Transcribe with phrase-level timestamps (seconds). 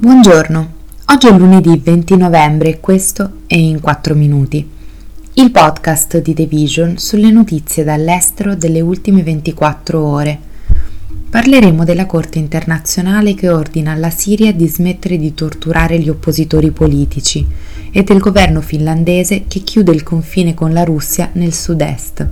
[0.00, 0.72] Buongiorno,
[1.12, 4.66] oggi è lunedì 20 novembre e questo è In 4 Minuti,
[5.34, 10.38] il podcast di The Vision sulle notizie dall'estero delle ultime 24 ore.
[11.28, 17.46] Parleremo della Corte internazionale che ordina alla Siria di smettere di torturare gli oppositori politici
[17.92, 22.26] e del governo finlandese che chiude il confine con la Russia nel sud-est.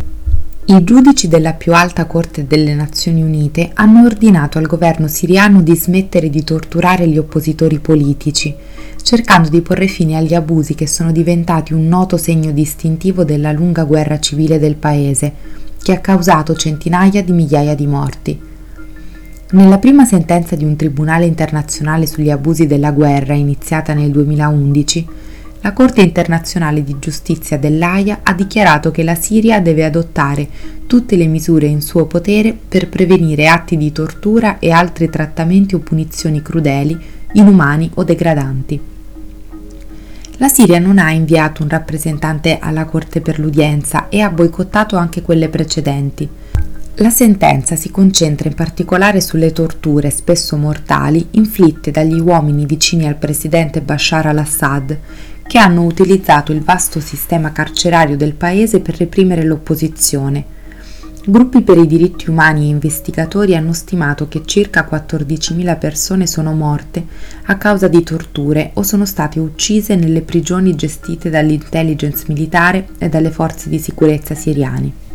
[0.70, 5.74] I giudici della più alta Corte delle Nazioni Unite hanno ordinato al governo siriano di
[5.74, 8.54] smettere di torturare gli oppositori politici,
[9.00, 13.84] cercando di porre fine agli abusi che sono diventati un noto segno distintivo della lunga
[13.84, 15.32] guerra civile del paese,
[15.82, 18.38] che ha causato centinaia di migliaia di morti.
[19.52, 25.06] Nella prima sentenza di un tribunale internazionale sugli abusi della guerra, iniziata nel 2011,
[25.60, 30.48] la Corte internazionale di giustizia dell'AIA ha dichiarato che la Siria deve adottare
[30.86, 35.80] tutte le misure in suo potere per prevenire atti di tortura e altri trattamenti o
[35.80, 36.96] punizioni crudeli,
[37.32, 38.80] inumani o degradanti.
[40.36, 45.22] La Siria non ha inviato un rappresentante alla Corte per l'udienza e ha boicottato anche
[45.22, 46.28] quelle precedenti.
[47.00, 53.14] La sentenza si concentra in particolare sulle torture, spesso mortali, inflitte dagli uomini vicini al
[53.14, 54.98] presidente Bashar al-Assad,
[55.46, 60.44] che hanno utilizzato il vasto sistema carcerario del paese per reprimere l'opposizione.
[61.24, 67.06] Gruppi per i diritti umani e investigatori hanno stimato che circa 14.000 persone sono morte
[67.44, 73.30] a causa di torture o sono state uccise nelle prigioni gestite dall'intelligence militare e dalle
[73.30, 75.06] forze di sicurezza siriane.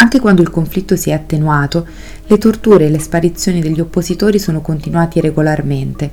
[0.00, 1.86] Anche quando il conflitto si è attenuato,
[2.26, 6.10] le torture e le sparizioni degli oppositori sono continuati regolarmente,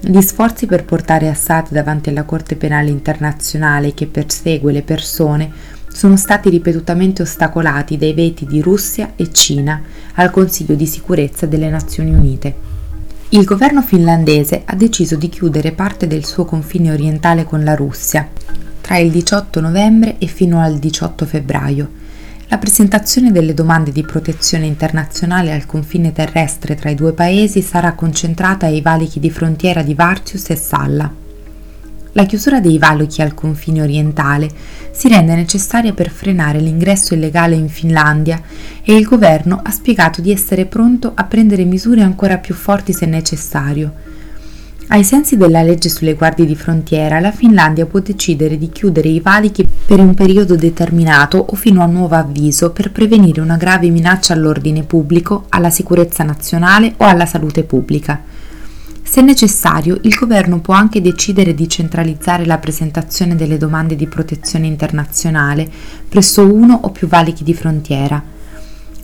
[0.00, 5.50] gli sforzi per portare Assad davanti alla Corte Penale Internazionale che persegue le persone
[5.90, 9.80] sono stati ripetutamente ostacolati dai veti di Russia e Cina
[10.14, 12.54] al Consiglio di sicurezza delle Nazioni Unite.
[13.30, 18.28] Il governo finlandese ha deciso di chiudere parte del suo confine orientale con la Russia
[18.82, 22.02] tra il 18 novembre e fino al 18 febbraio
[22.48, 27.94] la presentazione delle domande di protezione internazionale al confine terrestre tra i due paesi sarà
[27.94, 31.12] concentrata ai valichi di frontiera di Vartius e Salla.
[32.12, 34.48] La chiusura dei valichi al confine orientale
[34.92, 38.40] si rende necessaria per frenare l'ingresso illegale in Finlandia
[38.82, 43.06] e il governo ha spiegato di essere pronto a prendere misure ancora più forti se
[43.06, 44.12] necessario
[44.88, 49.20] ai sensi della legge sulle guardie di frontiera, la Finlandia può decidere di chiudere i
[49.20, 54.34] valichi per un periodo determinato o fino a nuovo avviso per prevenire una grave minaccia
[54.34, 58.22] all'ordine pubblico, alla sicurezza nazionale o alla salute pubblica.
[59.02, 64.66] Se necessario, il governo può anche decidere di centralizzare la presentazione delle domande di protezione
[64.66, 65.68] internazionale
[66.08, 68.33] presso uno o più valichi di frontiera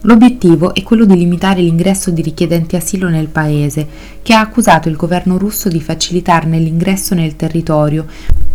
[0.04, 3.86] L'obiettivo è quello di limitare l'ingresso di richiedenti asilo nel paese,
[4.22, 8.06] che ha accusato il governo russo di facilitarne l'ingresso nel territorio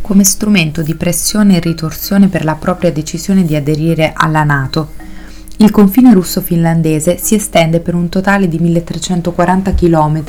[0.02, 5.04] come strumento di pressione e ritorsione per la propria decisione di aderire alla Nato.
[5.58, 10.24] Il confine russo-finlandese si estende per un totale di 1340 km,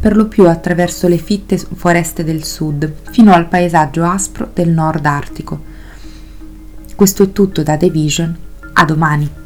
[0.00, 5.04] per lo più attraverso le fitte foreste del sud, fino al paesaggio aspro del nord
[5.06, 5.60] artico.
[6.94, 8.36] Questo è tutto da The Vision,
[8.74, 9.41] a domani.